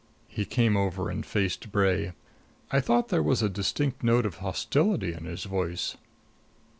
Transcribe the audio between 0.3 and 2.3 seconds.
came over and faced Bray.